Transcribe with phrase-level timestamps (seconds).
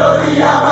[0.00, 0.69] Gloria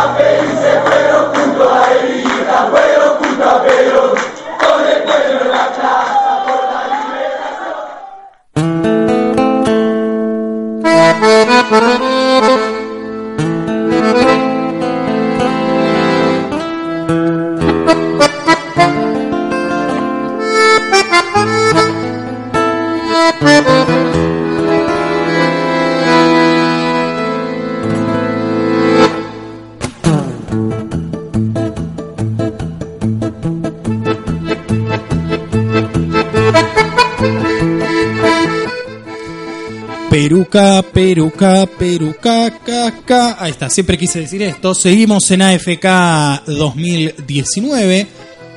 [40.51, 43.37] Peruca, peruca, peruca, caca.
[43.39, 44.75] Ahí está, siempre quise decir esto.
[44.75, 48.07] Seguimos en AFK 2019.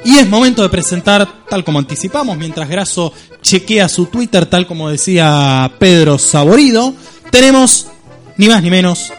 [0.05, 4.89] Y es momento de presentar, tal como anticipamos, mientras Graso chequea su Twitter, tal como
[4.89, 6.93] decía Pedro Saborido,
[7.29, 7.87] tenemos
[8.37, 9.11] ni más ni menos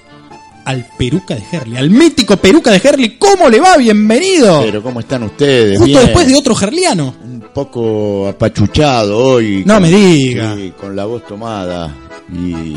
[0.65, 3.17] al Peruca de Herli, al mítico Peruca de Herli.
[3.19, 3.77] ¿Cómo le va?
[3.77, 4.63] Bienvenido.
[4.63, 5.79] Pero ¿cómo están ustedes?
[5.79, 6.07] Justo Bien.
[6.07, 7.15] después de otro gerliano.
[7.23, 9.63] Un poco apachuchado hoy.
[9.67, 10.57] No con- me diga.
[10.57, 11.95] sí, con la voz tomada.
[12.31, 12.77] Y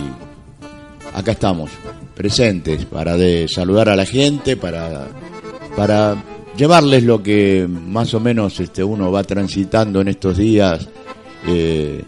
[1.14, 1.72] acá estamos,
[2.16, 5.08] presentes, para de saludar a la gente, para,
[5.76, 6.24] para
[6.58, 10.88] llevarles lo que más o menos este, uno va transitando en estos días.
[11.48, 12.04] eh,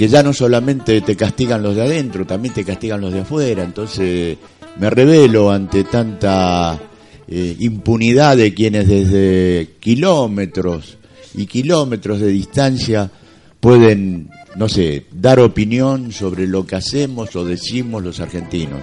[0.00, 3.62] que ya no solamente te castigan los de adentro, también te castigan los de afuera.
[3.62, 4.38] Entonces
[4.78, 6.80] me revelo ante tanta
[7.28, 10.96] eh, impunidad de quienes desde kilómetros
[11.34, 13.10] y kilómetros de distancia
[13.60, 18.80] pueden, no sé, dar opinión sobre lo que hacemos o decimos los argentinos.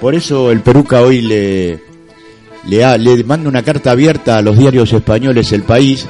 [0.00, 1.80] Por eso el Peruca hoy le,
[2.66, 6.06] le, ha- le manda una carta abierta a los diarios españoles El País,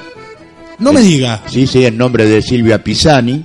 [0.78, 1.42] No me diga.
[1.46, 3.44] sí, sí, en nombre de Silvia Pisani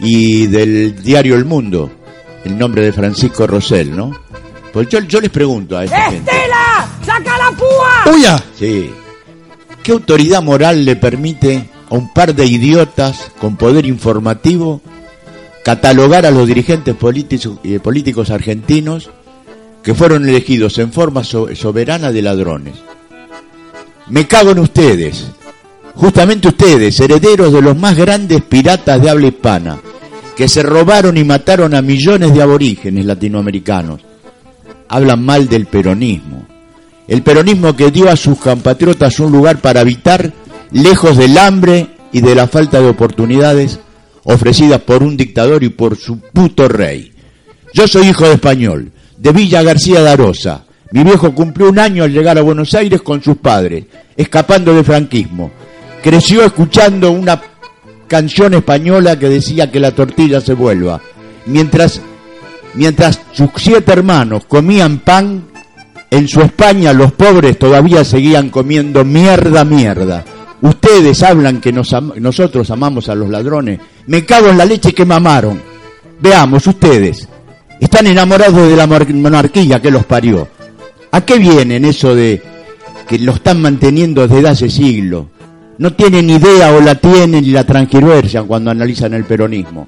[0.00, 1.90] y del diario El Mundo,
[2.44, 4.16] el nombre de Francisco Rosell, ¿no?
[4.72, 6.30] Pues yo, yo les pregunto a esta gente.
[8.14, 8.42] ¡Uya!
[8.58, 8.90] Sí.
[9.82, 14.80] ¿Qué autoridad moral le permite a un par de idiotas con poder informativo
[15.64, 19.10] catalogar a los dirigentes políticos, eh, políticos argentinos
[19.82, 22.74] que fueron elegidos en forma so- soberana de ladrones?
[24.08, 25.26] Me cago en ustedes,
[25.94, 29.78] justamente ustedes, herederos de los más grandes piratas de habla hispana,
[30.36, 34.00] que se robaron y mataron a millones de aborígenes latinoamericanos.
[34.88, 36.46] Hablan mal del peronismo.
[37.06, 40.32] El peronismo que dio a sus compatriotas un lugar para habitar
[40.72, 43.80] lejos del hambre y de la falta de oportunidades
[44.24, 47.12] ofrecidas por un dictador y por su puto rey.
[47.72, 50.64] Yo soy hijo de español, de Villa García de Arosa.
[50.90, 53.84] Mi viejo cumplió un año al llegar a Buenos Aires con sus padres,
[54.16, 55.50] escapando del franquismo.
[56.02, 57.40] Creció escuchando una
[58.06, 61.00] canción española que decía que la tortilla se vuelva.
[61.46, 62.00] Mientras,
[62.74, 65.44] mientras sus siete hermanos comían pan,
[66.10, 70.24] en su España los pobres todavía seguían comiendo mierda, mierda.
[70.60, 73.78] Ustedes hablan que nos am- nosotros amamos a los ladrones.
[74.06, 75.60] Me cago en la leche que mamaron.
[76.20, 77.28] Veamos, ustedes.
[77.80, 80.48] Están enamorados de la monarquía que los parió.
[81.12, 82.42] ¿A qué vienen eso de
[83.06, 85.26] que lo están manteniendo desde hace siglos?
[85.78, 89.86] No tienen idea o la tienen y la transgiversan cuando analizan el peronismo.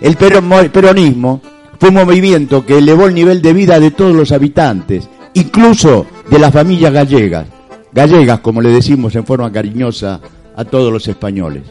[0.00, 1.42] El pero- mo- peronismo
[1.80, 6.38] fue un movimiento que elevó el nivel de vida de todos los habitantes, incluso de
[6.38, 7.46] las familias gallegas,
[7.92, 10.20] gallegas como le decimos en forma cariñosa
[10.56, 11.62] a todos los españoles.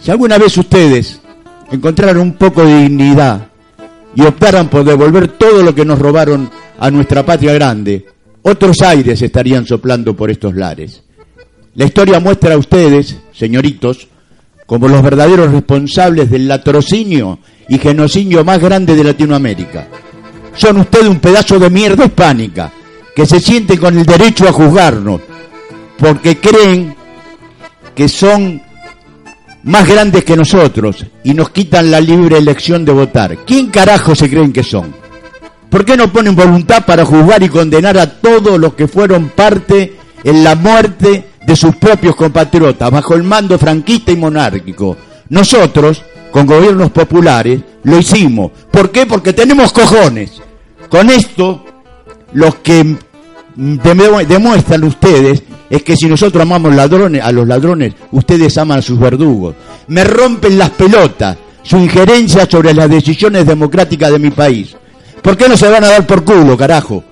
[0.00, 1.20] Si alguna vez ustedes
[1.70, 3.48] encontraran un poco de dignidad
[4.14, 8.06] y optaran por devolver todo lo que nos robaron a nuestra patria grande,
[8.42, 11.02] otros aires estarían soplando por estos lares.
[11.74, 14.08] La historia muestra a ustedes, señoritos,
[14.66, 19.86] como los verdaderos responsables del latrocinio y genocidio más grande de Latinoamérica.
[20.54, 22.72] Son ustedes un pedazo de mierda hispánica,
[23.14, 25.20] que se sienten con el derecho a juzgarnos,
[25.98, 26.94] porque creen
[27.94, 28.62] que son
[29.64, 33.38] más grandes que nosotros y nos quitan la libre elección de votar.
[33.46, 34.94] ¿Quién carajo se creen que son?
[35.68, 39.96] ¿Por qué no ponen voluntad para juzgar y condenar a todos los que fueron parte
[40.22, 44.96] en la muerte de sus propios compatriotas bajo el mando franquista y monárquico?
[45.30, 48.50] Nosotros, con gobiernos populares, lo hicimos.
[48.70, 49.06] ¿Por qué?
[49.06, 50.42] Porque tenemos cojones.
[50.90, 51.64] Con esto,
[52.34, 52.96] lo que
[53.56, 58.98] demuestran ustedes es que si nosotros amamos ladrones, a los ladrones, ustedes aman a sus
[58.98, 59.54] verdugos.
[59.88, 64.74] Me rompen las pelotas su injerencia sobre las decisiones democráticas de mi país.
[65.22, 67.04] ¿Por qué no se van a dar por culo, carajo?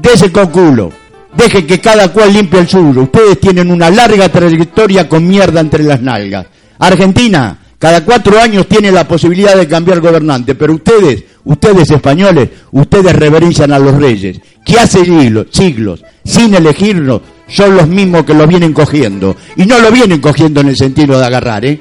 [0.00, 0.92] Dese con culo.
[1.34, 3.02] Deje que cada cual limpie el suyo.
[3.02, 6.46] Ustedes tienen una larga trayectoria con mierda entre las nalgas.
[6.78, 13.14] Argentina, cada cuatro años tiene la posibilidad de cambiar gobernante, pero ustedes, ustedes españoles, ustedes
[13.14, 18.46] reverencian a los reyes, que hace siglos, siglos, sin elegirnos, son los mismos que lo
[18.46, 19.36] vienen cogiendo.
[19.56, 21.80] Y no lo vienen cogiendo en el sentido de agarrar, ¿eh?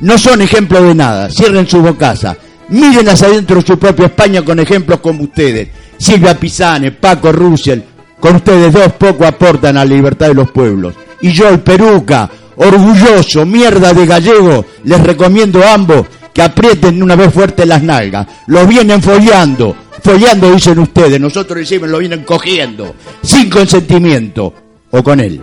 [0.00, 1.30] No son ejemplo de nada.
[1.30, 2.36] Cierren su bocaza.
[2.68, 5.68] Miren hacia adentro su propia España con ejemplos como ustedes.
[5.98, 7.80] Silvia Pisane, Paco Russell,
[8.18, 10.94] con ustedes dos poco aportan a la libertad de los pueblos.
[11.20, 17.16] Y yo, el Peruca, orgulloso, mierda de gallego, les recomiendo a ambos que aprieten una
[17.16, 18.26] vez fuerte las nalgas.
[18.46, 24.52] Los vienen follando, follando dicen ustedes, nosotros decimos lo vienen cogiendo, sin consentimiento,
[24.90, 25.42] o con él.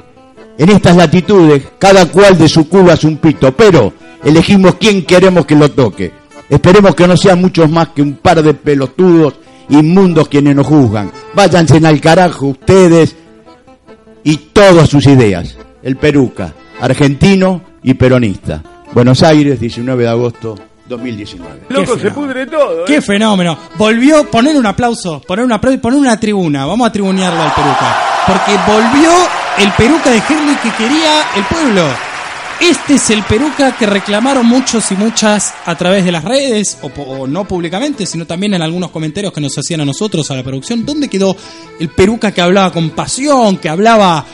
[0.57, 3.94] En estas latitudes, cada cual de su culo hace un pito, pero
[4.24, 6.12] elegimos quién queremos que lo toque.
[6.50, 9.36] Esperemos que no sean muchos más que un par de pelotudos
[9.69, 11.12] inmundos quienes nos juzgan.
[11.33, 13.16] Váyanse al carajo ustedes
[14.24, 15.57] y todas sus ideas.
[15.83, 18.63] El Peruca argentino y peronista.
[18.94, 20.56] Buenos Aires, 19 de agosto
[20.88, 21.62] 2019.
[21.69, 22.81] Loco, se pudre todo.
[22.81, 22.86] ¿eh?
[22.88, 23.57] Qué fenómeno.
[23.78, 26.66] Volvió, poner un aplauso, poner un aplauso y poner una tribuna.
[26.66, 27.98] Vamos a tribunearlo al Peruca.
[28.25, 29.12] Porque volvió
[29.60, 31.84] el Peruca de Henry que quería el pueblo.
[32.60, 36.88] Este es el Peruca que reclamaron muchos y muchas a través de las redes, o,
[36.88, 40.44] o, no públicamente, sino también en algunos comentarios que nos hacían a nosotros, a la
[40.44, 40.83] producción.
[40.83, 41.36] ¿Dónde quedó
[41.80, 44.25] el Peruca que hablaba con pasión, que hablaba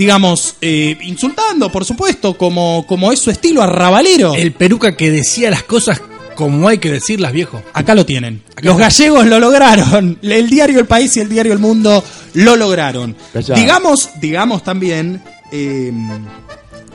[0.00, 4.32] digamos, eh, insultando, por supuesto, como, como es su estilo arrabalero.
[4.32, 6.00] El peruca que decía las cosas
[6.36, 7.62] como hay que decirlas, viejo.
[7.74, 8.42] Acá lo tienen.
[8.62, 10.18] Los gallegos lo lograron.
[10.22, 12.02] El diario El País y el diario El Mundo
[12.32, 13.14] lo lograron.
[13.54, 15.92] Digamos, digamos también, eh,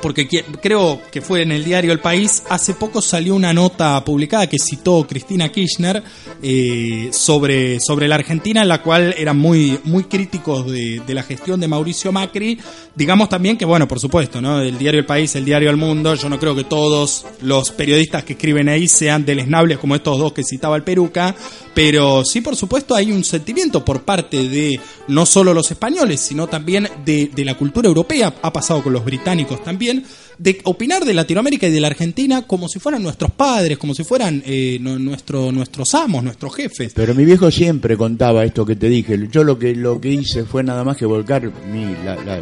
[0.06, 0.28] porque
[0.62, 4.60] creo que fue en el diario El País, hace poco salió una nota publicada que
[4.60, 6.04] citó Cristina Kirchner
[6.44, 11.60] eh, sobre, sobre la Argentina, en la cual eran muy, muy críticos de, la gestión
[11.60, 12.60] de Mauricio Macri.
[12.94, 14.62] Digamos también que, bueno, por supuesto, ¿no?
[14.62, 18.24] El diario El País, el diario El Mundo, yo no creo que todos los periodistas
[18.24, 21.36] que escriben ahí sean deleznables como estos dos que citaba el Peruca,
[21.75, 24.80] pero sí, por supuesto, hay un sentimiento por parte de
[25.10, 29.06] no solo los españoles, sino también de, de la cultura europea, ha pasado con los
[29.06, 30.06] británicos también,
[30.38, 34.04] de opinar de Latinoamérica y de la Argentina como si fueran nuestros padres, como si
[34.04, 36.94] fueran eh, nuestros amos, nuestros jefes.
[36.95, 39.28] Pero mi viejo siempre contaba esto que te dije.
[39.30, 42.39] Yo lo que, lo que hice fue nada más que volcar mi, la, la,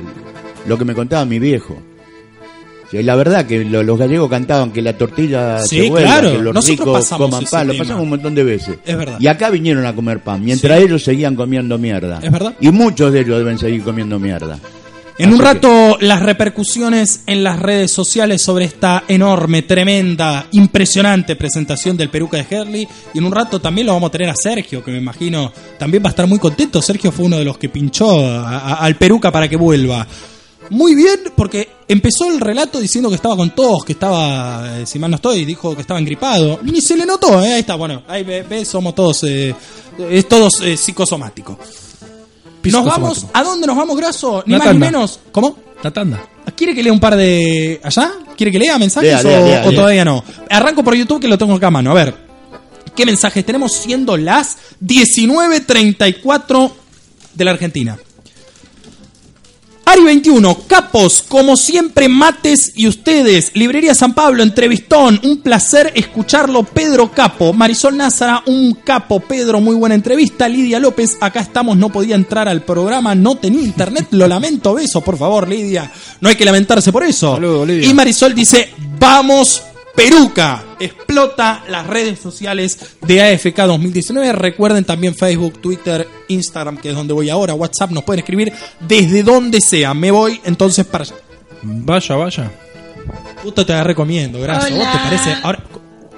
[0.67, 1.75] lo que me contaba mi viejo.
[3.01, 6.31] La verdad que los gallegos cantaban que la tortilla sí, se vuelva, claro.
[6.33, 8.77] que los Nosotros ricos coman pan, lo pasamos un montón de veces.
[8.85, 9.17] Es verdad.
[9.19, 10.85] Y acá vinieron a comer pan, mientras Sí.
[10.85, 12.19] ellos seguían comiendo mierda.
[12.21, 12.53] Es verdad.
[12.59, 14.59] Y muchos de ellos deben seguir comiendo mierda.
[15.19, 20.47] En un Así que- rato las repercusiones en las redes sociales sobre esta enorme, tremenda,
[20.51, 22.87] impresionante presentación del Peruca de Herley.
[23.13, 26.01] Y en un rato también lo vamos a tener a Sergio, que me imagino también
[26.03, 26.81] va a estar muy contento.
[26.81, 30.07] Sergio fue uno de los que pinchó a- a- al Peruca para que vuelva.
[30.71, 34.99] Muy bien, porque empezó el relato diciendo que estaba con tos, que estaba, eh, si
[34.99, 36.59] mal no estoy, dijo que estaba engripado.
[36.63, 37.53] Ni se le notó, ¿eh?
[37.53, 39.55] Ahí está, bueno, ahí ve, ve, somos todos, eh,
[40.09, 41.57] es todos eh, psicosomáticos.
[42.63, 44.43] Nos vamos, ¿a dónde nos vamos, Graso?
[44.45, 45.19] Ni La más ni menos.
[45.31, 45.57] ¿Cómo?
[45.81, 46.25] La tanda.
[46.55, 47.79] ¿Quiere que lea un par de.
[47.83, 48.11] allá?
[48.37, 49.75] ¿Quiere que lea mensajes Lea, lea, o, lea, o lea.
[49.75, 50.23] todavía no?
[50.49, 51.91] Arranco por YouTube que lo tengo acá a mano.
[51.91, 52.33] A ver.
[52.95, 56.71] ¿Qué mensajes tenemos siendo las 19.34
[57.33, 57.97] de la Argentina?
[59.85, 63.51] Ari 21, capos, como siempre, mates y ustedes.
[63.53, 66.63] Librería San Pablo, entrevistón, un placer escucharlo.
[66.63, 69.19] Pedro Capo, Marisol Názara, un capo.
[69.19, 70.47] Pedro, muy buena entrevista.
[70.47, 74.73] Lidia López, acá estamos, no podía entrar al programa, no tenía internet, lo lamento.
[74.73, 75.91] Beso, por favor, Lidia.
[76.21, 77.37] No hay que lamentarse por eso.
[77.65, 77.87] Lidia.
[77.87, 79.63] Y Marisol dice, vamos.
[79.95, 84.31] Peruca explota las redes sociales de AFK 2019.
[84.33, 87.91] Recuerden también Facebook, Twitter, Instagram, que es donde voy ahora, WhatsApp.
[87.91, 89.93] Nos pueden escribir desde donde sea.
[89.93, 91.15] Me voy entonces para allá.
[91.61, 92.51] Vaya, vaya.
[93.43, 94.77] Justo te la recomiendo, gracias.
[94.77, 95.35] ¿Vos te parece?
[95.43, 95.63] Ahora,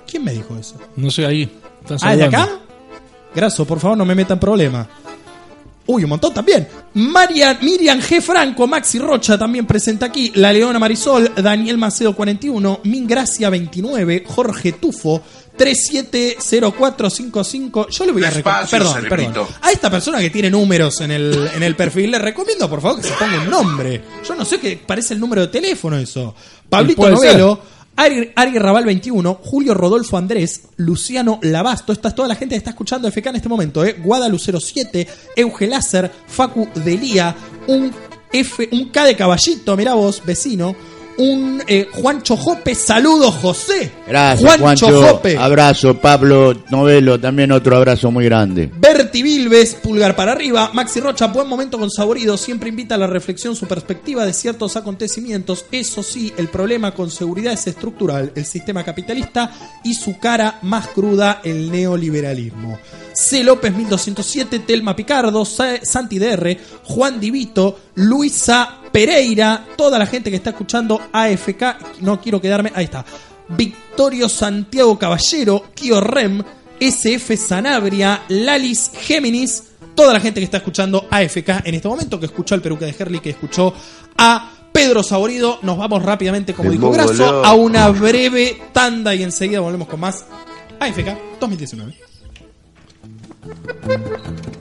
[0.07, 0.75] ¿quién me dijo eso?
[0.95, 1.59] No sé, ahí.
[2.01, 2.49] Ah, ¿de acá?
[3.35, 4.87] Graso, por favor, no me metan problema.
[5.87, 6.67] Uy, un montón también.
[6.95, 8.19] Marian, Miriam G.
[8.21, 10.31] Franco, Maxi Rocha también presenta aquí.
[10.35, 15.21] La Leona Marisol, Daniel Macedo 41, Mingracia 29, Jorge Tufo
[15.55, 17.89] 370455.
[17.89, 18.67] Yo le voy a recomendar.
[18.69, 19.47] Perdón, perdón.
[19.61, 23.01] A esta persona que tiene números en el, en el perfil, le recomiendo por favor
[23.01, 24.01] que se ponga un nombre.
[24.27, 26.33] Yo no sé qué parece el número de teléfono eso.
[26.67, 27.74] Pablito Novelo.
[27.97, 32.57] Ari, Ari Raval 21, Julio Rodolfo Andrés, Luciano Labasto, esta es toda la gente que
[32.57, 33.95] está escuchando FK en este momento, ¿eh?
[34.03, 37.35] Guada Lucero 7, Euge Láser, Facu Delía,
[37.67, 37.91] un
[38.33, 40.75] F, un K de caballito, mirá vos, vecino,
[41.17, 43.91] un eh, Juancho Jope, saludos José.
[44.07, 45.07] Gracias, Juancho, Juancho.
[45.13, 45.37] Jope.
[45.37, 48.71] Abrazo, Pablo Novelo, también otro abrazo muy grande.
[48.77, 50.71] Berti Vilves, pulgar para arriba.
[50.73, 52.37] Maxi Rocha, buen momento con saborido.
[52.37, 55.65] Siempre invita a la reflexión su perspectiva de ciertos acontecimientos.
[55.71, 59.51] Eso sí, el problema con seguridad es estructural, el sistema capitalista
[59.83, 62.77] y su cara más cruda, el neoliberalismo.
[63.15, 63.43] C.
[63.43, 70.35] López 1207, Telma Picardo, Sa- Santi DR, Juan Divito, Luisa Pereira, toda la gente que
[70.35, 72.01] está escuchando AFK.
[72.01, 72.71] No quiero quedarme.
[72.75, 73.03] Ahí está.
[73.49, 76.43] Victorio Santiago Caballero, Kio Rem,
[76.79, 79.63] SF Sanabria, Lalis Géminis,
[79.95, 82.95] toda la gente que está escuchando AFK en este momento, que escuchó al peruque de
[82.97, 83.73] Herli, que escuchó
[84.17, 85.59] a Pedro Saborido.
[85.61, 86.87] Nos vamos rápidamente, como dijo
[87.31, 87.45] loco.
[87.45, 90.25] a una breve tanda y enseguida volvemos con más
[90.79, 91.95] AFK 2019.
[93.45, 94.54] Thank you.